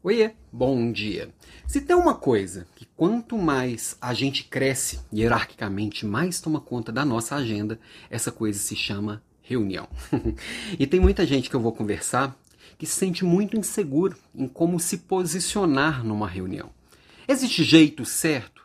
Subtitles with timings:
[0.00, 1.28] Oiê, bom dia.
[1.66, 7.04] Se tem uma coisa que quanto mais a gente cresce hierarquicamente, mais toma conta da
[7.04, 9.88] nossa agenda, essa coisa se chama reunião.
[10.78, 12.38] e tem muita gente que eu vou conversar
[12.78, 16.70] que se sente muito inseguro em como se posicionar numa reunião.
[17.26, 18.62] Existe jeito certo?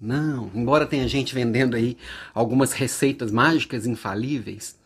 [0.00, 1.94] Não, embora tenha gente vendendo aí
[2.32, 4.78] algumas receitas mágicas infalíveis,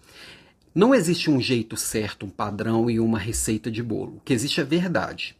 [0.74, 4.16] não existe um jeito certo, um padrão e uma receita de bolo.
[4.16, 5.36] O que existe é verdade.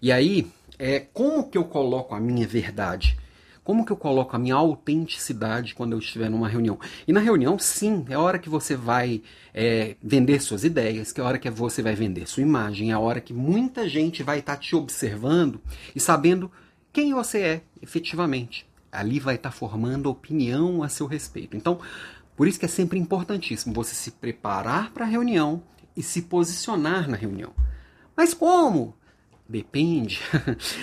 [0.00, 0.46] E aí,
[0.78, 3.16] é, como que eu coloco a minha verdade?
[3.62, 6.78] Como que eu coloco a minha autenticidade quando eu estiver numa reunião?
[7.06, 9.22] E na reunião, sim, é a hora que você vai
[9.54, 12.94] é, vender suas ideias, que é a hora que você vai vender sua imagem, é
[12.94, 15.60] a hora que muita gente vai estar tá te observando
[15.94, 16.50] e sabendo
[16.92, 18.66] quem você é efetivamente.
[18.90, 21.56] Ali vai estar tá formando opinião a seu respeito.
[21.56, 21.78] Então,
[22.34, 25.62] por isso que é sempre importantíssimo você se preparar para a reunião
[25.96, 27.52] e se posicionar na reunião.
[28.16, 28.96] Mas como?
[29.50, 30.20] Depende.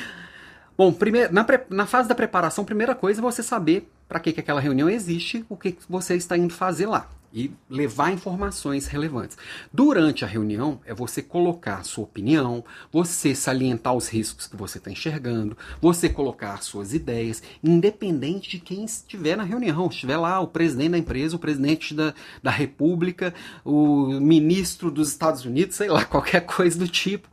[0.77, 4.41] Bom, primeiro, na, na, fase da preparação, primeira coisa é você saber para que, que
[4.41, 9.37] aquela reunião existe, o que, que você está indo fazer lá e levar informações relevantes.
[9.71, 14.89] Durante a reunião, é você colocar sua opinião, você salientar os riscos que você está
[14.89, 19.87] enxergando, você colocar suas ideias, independente de quem estiver na reunião.
[19.87, 23.33] Estiver lá o presidente da empresa, o presidente da, da república,
[23.63, 27.29] o ministro dos Estados Unidos, sei lá, qualquer coisa do tipo.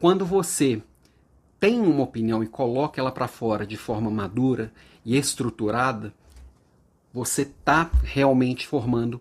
[0.00, 0.80] Quando você
[1.58, 4.72] tem uma opinião e coloca ela para fora de forma madura
[5.04, 6.14] e estruturada,
[7.12, 9.20] você está realmente formando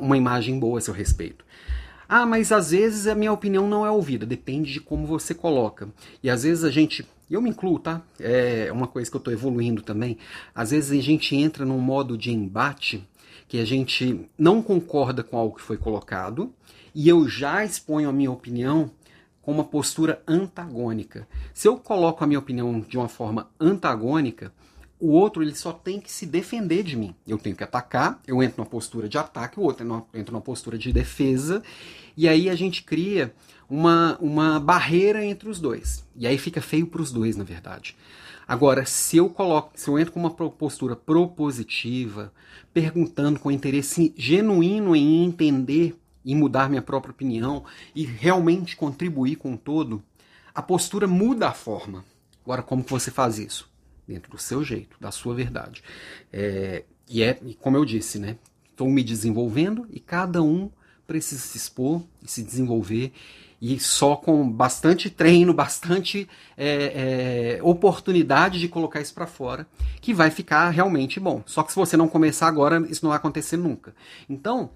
[0.00, 1.44] uma imagem boa a seu respeito.
[2.08, 5.88] Ah, mas às vezes a minha opinião não é ouvida, depende de como você coloca.
[6.22, 8.00] E às vezes a gente, eu me incluo, tá?
[8.20, 10.18] É uma coisa que eu estou evoluindo também.
[10.54, 13.04] Às vezes a gente entra num modo de embate
[13.48, 16.52] que a gente não concorda com algo que foi colocado
[16.94, 18.90] e eu já exponho a minha opinião
[19.46, 21.28] com uma postura antagônica.
[21.54, 24.52] Se eu coloco a minha opinião de uma forma antagônica,
[24.98, 27.14] o outro ele só tem que se defender de mim.
[27.24, 30.76] Eu tenho que atacar, eu entro numa postura de ataque, o outro entra numa postura
[30.76, 31.62] de defesa,
[32.16, 33.32] e aí a gente cria
[33.70, 36.04] uma, uma barreira entre os dois.
[36.16, 37.96] E aí fica feio para os dois, na verdade.
[38.48, 42.32] Agora, se eu coloco, se eu entro com uma postura propositiva,
[42.74, 45.96] perguntando com interesse genuíno em entender
[46.26, 47.64] em mudar minha própria opinião
[47.94, 50.02] e realmente contribuir com o todo,
[50.52, 52.04] a postura muda a forma.
[52.44, 53.70] Agora, como que você faz isso?
[54.06, 55.82] Dentro do seu jeito, da sua verdade.
[56.32, 58.36] É, e é, como eu disse, né?
[58.70, 60.70] Estou me desenvolvendo e cada um
[61.06, 63.12] precisa se expor e se desenvolver
[63.60, 69.66] e só com bastante treino, bastante é, é, oportunidade de colocar isso para fora,
[70.00, 71.42] que vai ficar realmente bom.
[71.46, 73.94] Só que se você não começar agora, isso não vai acontecer nunca.
[74.28, 74.70] Então,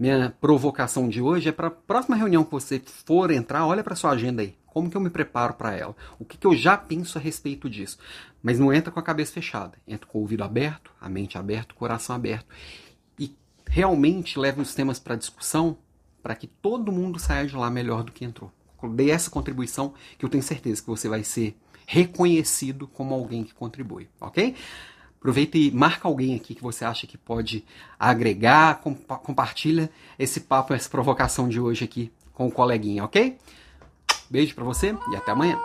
[0.00, 3.94] minha provocação de hoje é para a próxima reunião que você for entrar, olha para
[3.94, 4.56] sua agenda aí.
[4.64, 5.94] Como que eu me preparo para ela?
[6.18, 7.98] O que, que eu já penso a respeito disso?
[8.42, 9.76] Mas não entra com a cabeça fechada.
[9.86, 12.46] Entra com o ouvido aberto, a mente aberta, o coração aberto.
[13.18, 13.36] E
[13.68, 15.76] realmente leve os temas para discussão
[16.22, 18.50] para que todo mundo saia de lá melhor do que entrou.
[18.94, 23.52] Dei essa contribuição que eu tenho certeza que você vai ser reconhecido como alguém que
[23.52, 24.54] contribui, ok?
[25.20, 27.62] Aproveita e marca alguém aqui que você acha que pode
[27.98, 33.36] agregar, compa compartilha esse papo, essa provocação de hoje aqui com o coleguinha, ok?
[34.30, 35.58] Beijo para você e até amanhã.